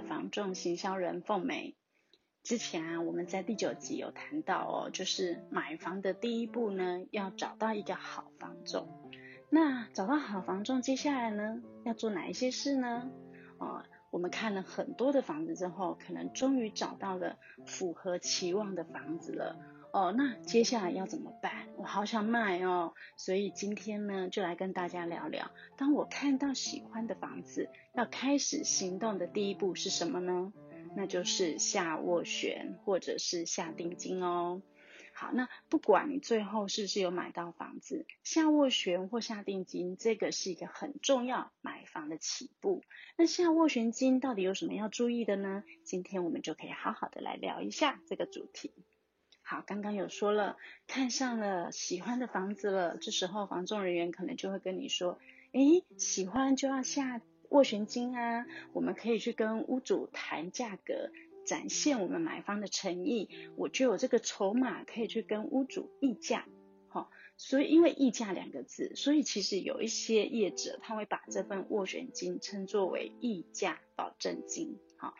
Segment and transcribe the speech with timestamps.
[0.00, 1.76] 房仲行销人凤梅。
[2.42, 8.88] 之前啊，我们在第九集有谈到哦，就是买房的第一步呢，要找到一个好房仲。
[9.50, 13.10] 那找到好房仲，接下来呢，要做哪一些事呢？
[13.58, 17.36] 哦，我们看了很多的房子之后，可能终于找到了
[17.66, 19.56] 符合期望的房子了。
[19.92, 21.66] 哦，那接下来要怎么办？
[21.76, 30.52] 我好想买哦，所以今天呢，就来跟大家聊聊，当我看到喜欢的房子，要开始行动的第一步是什么呢？
[30.94, 34.62] 那就是下斡旋或者是下定金哦。
[35.12, 42.82] 好，那不管你最后是不是有买到房子，下斡旋或下定金，这个是一个很重要买房的起步。
[43.16, 45.64] 那下斡旋金到底有什么要注意的呢？
[45.82, 48.72] 今天我们就可以好好的来聊一下这个主题。
[49.50, 50.56] 好，刚刚有说了，
[50.86, 55.18] 看上了喜欢的房子了，这时候房仲人员可能就会跟你说，
[55.50, 61.10] 诶，喜欢就要下斡旋金啊，我们可以去跟屋主谈价格，
[61.44, 66.46] 展现我们买方的诚意，我就有这个筹码可以去跟屋主议价。
[66.86, 74.78] 好、所以因为议价两个字，所以其实有一些业者他会把这份斡旋金称作为议价保证金。
[74.96, 75.16] 好、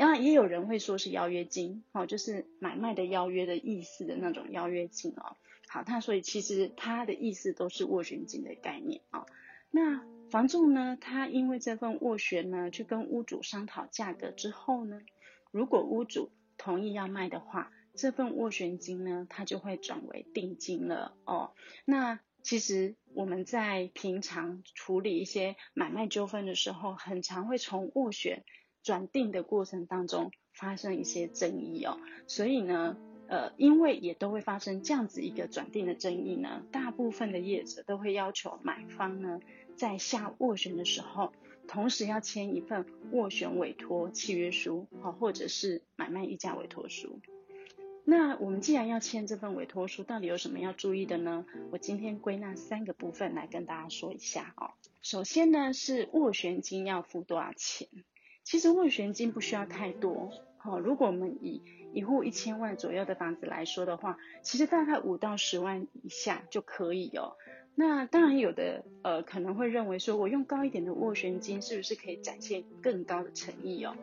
[0.00, 5.36] 然后也有人会说是邀约金，哦，就是买卖的邀约的意思的那种邀约金哦。
[5.68, 9.26] 好，那所以其实它的意思都是斡旋金的概念啊、
[9.70, 15.02] 那房仲呢，他因为这份斡旋呢，去跟屋主商讨价格之后呢，
[15.50, 21.52] 如果屋主同意要卖的话，这份斡旋金呢，它就会转为定金了哦。
[21.84, 28.44] 那其实我们在平常处理一些买卖纠纷的时候，很常会从斡旋
[28.82, 31.98] 转定的过程当中发生一些争议哦。
[32.26, 32.96] 所以呢，
[33.28, 39.40] 呃，因为也都会发生这样子一个转定的争议呢，大部分的业者都会要求买方呢，
[39.76, 41.32] 在下斡旋的时候，
[41.68, 47.20] 同时要签一份斡旋委托契约书，好，或者是买卖议价委托书。
[48.02, 51.46] 那我们既然要签这份委托书，到底有什么要注意的呢？
[51.70, 54.72] 我今天归纳三个部分来跟大家说一下哦。
[55.00, 57.88] 首先呢，是斡旋金要付多少钱？
[58.50, 61.62] 其实斡旋金不需要太多，好，如果我们以
[61.94, 67.36] 一户一千万左右的房子来说的话，其实大概五到十万以下就可以哦。
[67.76, 73.94] 那当然有的呃可能会认为说，我用高一点的斡旋金是不是可以展现更高的诚意哦？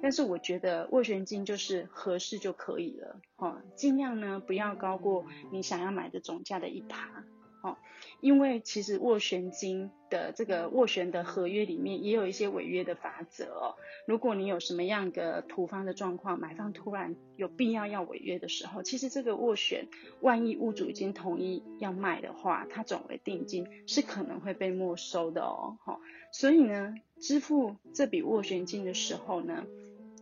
[0.00, 7.24] 但是我觉得斡旋金就是合适就可以了，哦，尽量呢不要高过你想要买的总价的一趴。
[7.62, 7.76] 哦，
[8.20, 13.74] 因为其实斡旋金的这个斡旋的合约里面也有一些违约的法则哦。
[14.06, 19.88] 如果你有什么样的突发的状况，买方突然有必要要违约的时候，其实这个斡旋，
[20.20, 25.78] 万一屋主已经同意要卖的话，它转为定金是可能会被没收的哦。
[25.84, 26.00] 好，
[26.32, 29.66] 所以呢，支付这笔斡旋金的时候呢，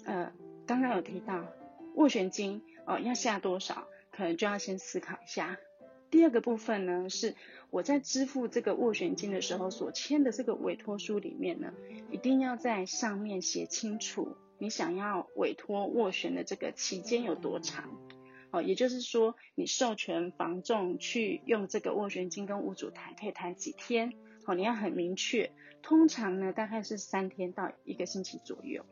[0.05, 0.33] 呃，
[0.67, 1.45] 刚刚有提到
[1.95, 5.59] 斡旋金哦要下多少，可能就要先思考一下。
[6.11, 7.35] 第二个部分呢，是
[7.71, 11.73] 我在支付这个斡旋金的时候所签的这个委托书里面呢，
[12.11, 17.91] 一定要在上面写清楚你想要委托斡旋的这个期间有多长。
[18.53, 24.13] 哦，也就是说，你授权房仲去用这个斡旋金跟屋主谈，可以谈几天？
[24.47, 25.51] 哦，你要很明确，
[25.83, 28.87] 通常呢大概是三天到一个星期左右。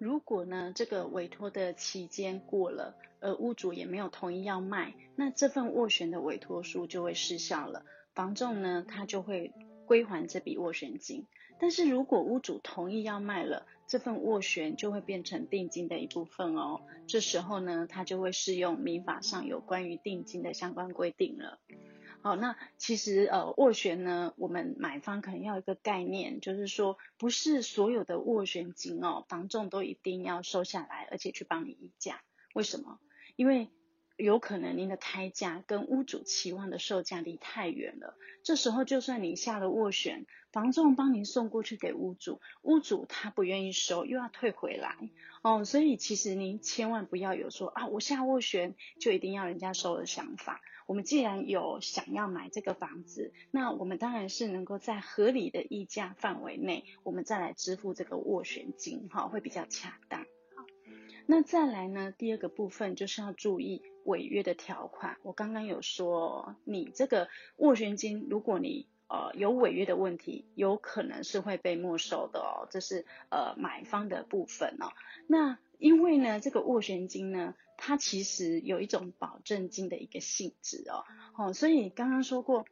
[0.00, 7.84] 如果呢，这个委托的期间过了，而屋主也没有同意要卖，那这份斡旋的委托书就会失效了，
[8.14, 9.52] 房仲呢，他就会
[9.84, 11.26] 归还这笔斡旋金。
[11.58, 16.80] 但是如果屋主同意要卖了，这份斡旋就会变成定金的一部分哦。
[17.06, 21.58] 这时候呢，他就会适用民法上有关于定金的相关规定了。
[22.22, 32.20] 好，那其实呃，斡旋呢，我们买方可能要一个概念，就是说，不是所有的斡旋金哦，房仲都一定要收下来，而且去帮你议价。
[32.52, 32.98] 为什么？
[33.36, 33.70] 因为
[34.20, 44.96] 有可能您的开价跟屋主期望的售价离太远了，这时候就算你下了斡旋，房仲帮您送过去给屋主，屋主他不愿意收，又要退回来
[45.42, 50.60] 哦，所以其实您千万不要有说啊，我下斡旋就一定要人家收的想法。
[50.86, 60.26] 我们既然有想要买这个房子，那我们当然是能够在合理的议价范围内，我们再来支付这个斡旋金，哈，会比较恰当。
[61.26, 65.16] 那再来呢，第二个部分就是要注意违约的条款。
[65.22, 72.66] 我刚刚有说，你这个斡旋金，如果你呃有违约的问题，有可能是会被没收的哦。
[72.70, 74.92] 这是呃买方的部分哦。
[75.26, 81.04] 那因为呢，这个斡旋金呢，它其实有一种保证金的一个性质哦。
[81.38, 82.66] 哦，所以刚刚说过。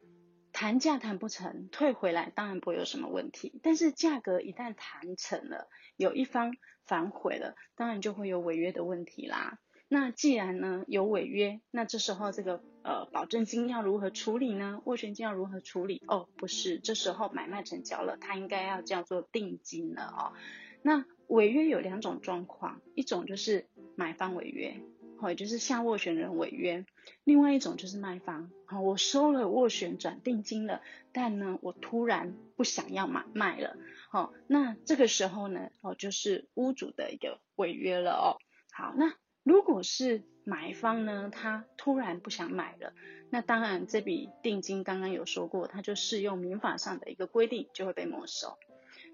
[0.51, 3.59] 谈价谈不成，退回来当然不会有什么问题。
[3.61, 9.59] 但是价格一旦谈成了，有一方反悔了，当然就会有违约的问题啦。
[9.89, 14.81] 那既然呢有违约，那这时候这个呃保证金要如何处理呢？
[14.85, 16.01] 斡旋金要如何处理？
[16.07, 20.33] 哦，不是，这时候买卖成交了，它应该要叫做定金了哦。
[20.81, 24.79] 那违约有两种状况，一种就是买方违约。
[25.27, 26.85] 也就是向斡旋人违约，
[27.25, 30.81] 另外一种就是卖方，好，我收了斡旋转定金了，
[31.11, 33.75] 但呢，我突然不想要买卖了，
[34.09, 38.39] 好，那这个时候呢，哦，就是屋主的一个违约了哦。
[38.71, 39.13] 好，那
[39.43, 42.93] 如果是买方呢，他突然不想买了，
[43.29, 48.57] 那当然这笔定金刚刚有说过，他就适用民法上的一个规定，就会被没收。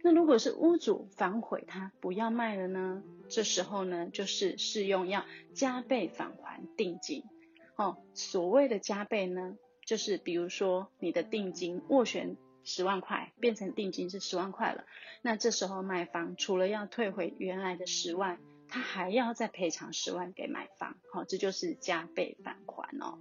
[0.04, 3.04] 那如果是屋主反悔，他不要卖了呢？
[3.28, 7.24] 这时候呢，就是适用要加倍返还定金。
[7.76, 14.86] 哦，所谓的加倍呢，就是比如说你的定金斡旋十万块，变成定金是十万块了，
[15.22, 18.40] 那这时候卖方除了要退回原来的十万，
[18.76, 20.98] 他还要再赔偿十万给买方。
[21.10, 23.20] 好，这就是加倍返还哦。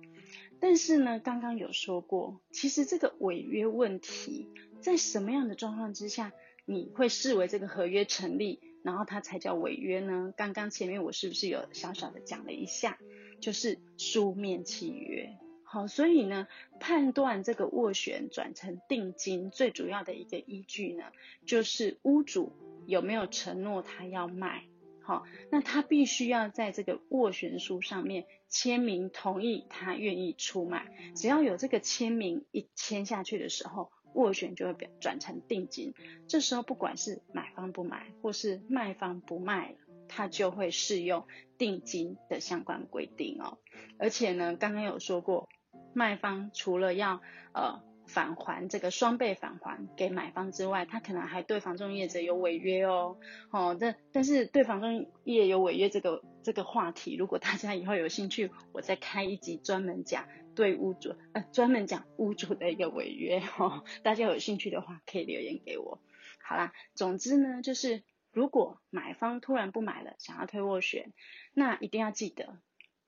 [0.59, 4.49] 但是呢，刚刚有说过，其实这个违约问题
[4.81, 6.33] 在什么样的状况之下，
[6.65, 10.35] 你会视为这个合约成立，然后它才叫违约呢？
[10.37, 12.99] 刚刚前面我是不是有小小的讲了一下，
[13.41, 15.37] 就是书面契约。
[15.63, 16.49] 好，所以呢，
[16.81, 21.05] 判断这个斡旋转成定金最主要的一个依据呢，
[21.47, 22.53] 就是屋主
[22.89, 24.65] 有没有承诺他要卖。
[25.05, 33.91] 好，那他必须要在这个斡旋书上面签名同意他愿意出卖，只要有这个签名一签下去的时候。
[34.15, 35.93] 斡旋就会变转成定金，
[36.29, 41.27] 这时候不管是买方不买，或是卖方不卖了，它就会适用
[41.59, 43.59] 定金的相关规定哦。
[43.99, 45.49] 而且呢，刚刚有说过，
[45.95, 47.23] 卖方除了要
[47.53, 53.19] 呃返还这个双倍返还给买方之外，他可能还对房仲业者有违约哦。
[53.51, 60.27] 哦，但但是对房仲业有违约这个这个话题，如果大家以后有兴趣，我再开一集专门讲。
[60.55, 66.01] 对屋主，呃，专门讲屋主的一个违约哦， 大家有兴趣的话可以留言给我。
[66.41, 71.13] 好啦，总之呢，就是如果买方突然不买了，想要退斡旋，
[71.55, 72.57] 那一定要记得，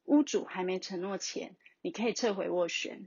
[0.06, 3.06] 屋主还没承诺前，你可以撤回斡旋。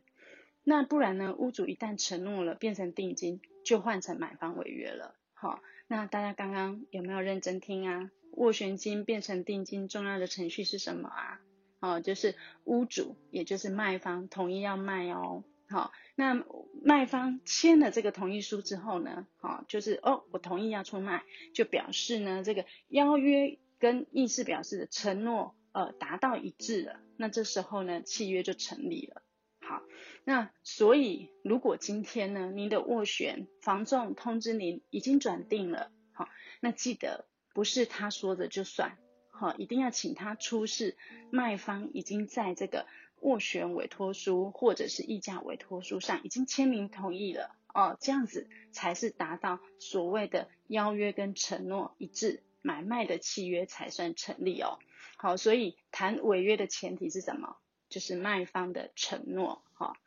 [0.69, 5.15] 那不然呢，屋主一旦承诺了，变成定金，就换成买方违约了。
[5.33, 8.11] 好，那大家刚刚有没有认真听啊？
[8.37, 11.41] 斡旋金变成定金，重要的程序是什么啊？
[11.79, 12.35] 哦，就是
[12.65, 15.43] 屋主，也就是卖方同意要卖哦。
[15.69, 16.45] 好，那
[16.83, 21.23] 卖方签了这个同意书之后呢，好，就是哦，我同意要出卖，
[21.55, 26.99] 就表示呢，这个邀约跟意思表示的承诺，呃，达到一致了。
[27.17, 29.23] 那这时候呢，契约就成立了。
[29.69, 29.83] 好，
[30.23, 36.27] 那所以如果今天呢，您的斡旋房仲通知您已经转定了，好，
[36.59, 38.97] 那记得不是他说的就算。
[39.29, 40.97] 好，一定要请他出示
[41.29, 42.87] 卖方已经在这个
[43.21, 54.79] 斡旋委托书或者是议价委托书上已经签名同意了哦，这样子才是达到所谓的邀约跟承诺一致，买卖的契约才算成立哦。
[55.17, 57.57] 好，所以谈违约的前提是什么？
[57.89, 59.61] 就是卖方的承诺。
[59.73, 59.97] 哈。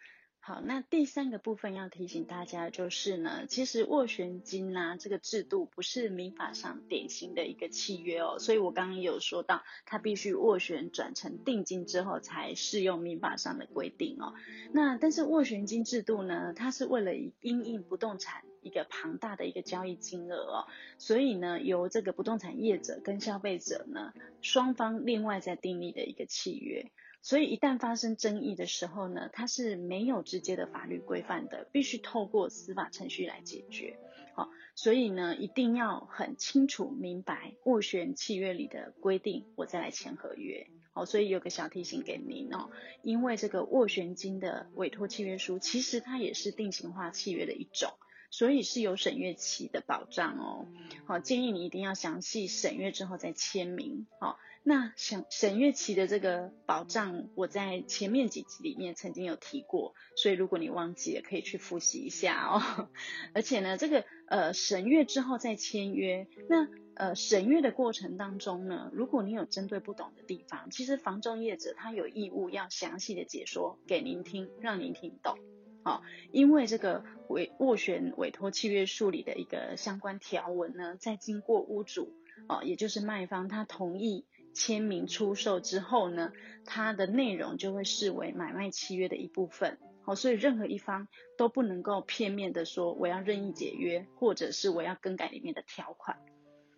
[0.45, 14.35] 好，那第三个部分要提醒大家就是呢，其实斡旋金呐、啊、这个制度不是民法上典型的一个契约哦，所以我刚刚有说到，它必须斡旋转成定金之后才适用民法上的规定哦。
[14.73, 20.67] 那但是斡旋金制度呢，它是为了因应不动产一个庞大的一个交易金额哦，
[20.99, 26.91] 所以呢，由这个不动产业者跟消费者呢双方另外再订立的一个契约。
[27.23, 33.97] 所以一旦发生争议的时候呢，它是没有直接的法律规范的，必须透过司法程序来解决。
[34.35, 40.67] 好，所以呢，一定要很清楚明白斡旋契约里的规定，我再来签合约。
[40.95, 42.71] 好，所以有个小提醒给您哦，
[43.03, 47.93] 因为这个斡旋金的委托契约书，其实它也是定型化契约的一种，
[48.33, 50.67] 所以是有审阅期的保障哦。
[51.07, 54.09] 好，建议你一定要详细审阅之后再签名。
[54.19, 54.41] 好。
[54.65, 62.89] 那审审阅期的这个保障，我在前面几集里面曾经有提过，所以如果你忘记了，可以去复习一下哦。
[63.35, 75.37] 而且呢，这个呃审阅之后再签约，那呃审阅的过程当中呢，如果你有针对不懂的地方，其实房仲业者他有义务要详细的解说给您听，让您听懂。
[75.85, 82.13] 好、哦，因为这个委斡旋委托契约书里的一个相关条文呢，在经过屋主
[82.49, 84.27] 哦，也就是卖方他同意。
[84.55, 86.31] 签名出售之后呢，
[86.67, 89.79] 它的内容就会视为买卖契约的一部分。
[90.03, 91.09] 好，所以任何一方
[91.39, 96.19] 都不能够片面的说我要任意解约，或者是我要更改里面的条款。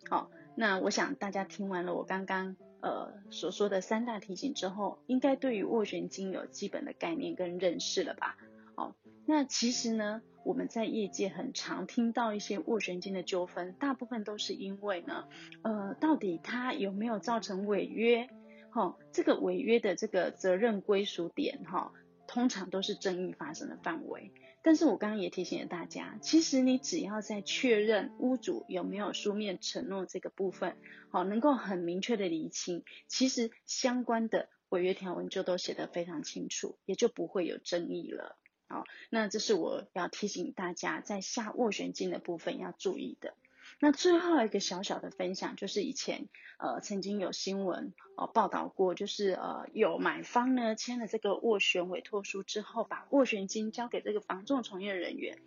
[0.09, 8.37] 好，那我想大家听完了我刚刚呃所说的三大提醒之后，应该对于斡旋金有基本的概念跟认识了吧？
[8.75, 15.27] 好，那其实呢，我们在业界很常听到一些斡旋金的纠纷，大部分都是因为呢，
[15.63, 18.29] 呃，到底它有没有造成违约？
[18.71, 21.93] 哈，这个违约的这个责任归属点，哈。
[22.27, 24.31] 通常都是争议发生的范围，
[24.63, 30.75] 但是我刚刚也提醒了大家，其实你只要在确认屋主有没有书面承诺这个部分，
[31.11, 38.35] 好，能够很明确的厘清，其实相关的违约条文就都写得非常清楚，也就不会有争议了。
[38.67, 43.35] 好，那这是我要提醒大家在下斡旋金的部分要注意的。
[43.79, 46.29] 那最后一个小小的分享，就是以前
[46.59, 55.37] 呃曾经有新闻呃报道过，就是呃有买方呢签了这个斡旋委托书之后，把斡旋金交给这个房仲从业人员。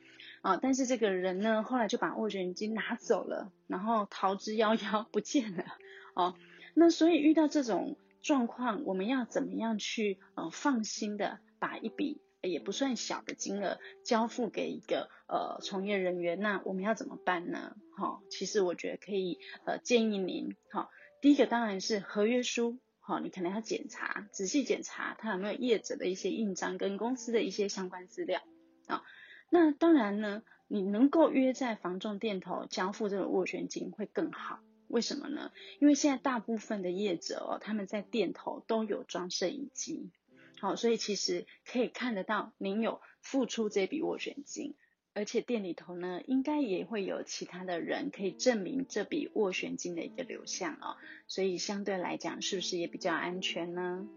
[0.40, 5.64] 啊、但是这个人呢后来就把斡旋金拿走了，然后逃之夭夭不见了。
[6.14, 6.36] 哦、
[6.74, 17.76] 那所以遇到这种状况，我们要怎么样去呃放心的把一笔也不算小的金额交付给一个呃从业人员，那我们要怎么办呢？
[17.96, 20.88] 好、哦，其实我觉得可以呃建议您，哈、
[21.20, 28.40] 第一个当然是合约书，哈、你可能要检查，仔细检查它有没有业者的一些印章跟公司的一些相关资料
[28.86, 29.02] 啊、
[29.50, 35.50] 那当然呢，你能够约在房仲店头交付这个斡旋金会更好，为什么呢？
[35.80, 40.10] 因为现在大部分的业者哦，他们在店头都有装摄影机。
[40.60, 44.74] 好，所以其实可以看得到您有付出这笔斡旋金，
[45.14, 50.96] 而且店里头呢，应该也会有其他的人可以证明这笔斡旋金的一个流向哦，
[51.26, 54.08] 所以相对来讲，是不是也比较安全呢？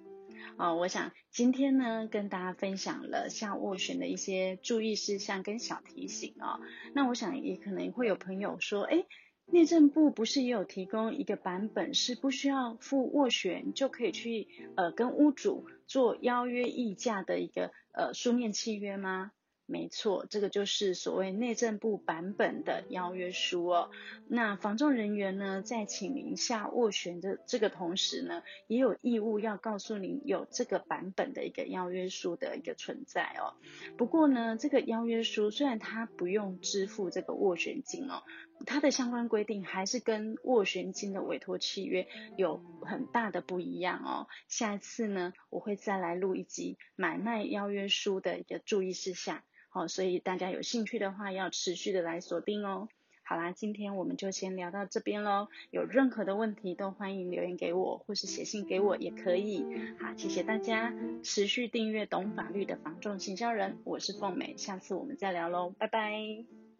[0.58, 6.60] 哦，我想今天呢，跟大家分享了下斡旋的一些注意事项跟小提醒哦，
[6.94, 9.06] 那我想也可能会有朋友说，诶
[9.52, 19.32] 内政部不是也有提供一个版本，是不需要付斡旋就可以去呃跟屋主做邀约议价的一个呃书面契约吗？
[19.68, 23.90] 没错，这个就是所谓内政部版本的邀约书哦。
[24.28, 33.56] 那房仲人员呢，在请您下斡旋的这个同时呢，也有义务要告诉您有这个版本的一个邀约书的一个存在哦。
[33.98, 38.24] 不过呢，这个邀约书虽然它不用支付这个斡旋金哦，
[38.66, 44.28] 它的相关规定还是跟斡旋金的委托契约有很大的不一样哦。
[44.48, 49.42] 下一次呢，我会再来录一集买卖邀约书的一个注意事项。
[49.70, 52.90] 好，所以大家有兴趣的话，要持续的来锁定哦。
[53.24, 55.48] 好啦，今天我们就先聊到这边喽。
[55.70, 59.66] 有任何的问题都欢迎留言给我，或是写信给我也可以。
[60.00, 66.71] 好，谢谢大家持续订阅懂法律的防仲行销人，我是凤美，下次我们再聊喽，拜拜。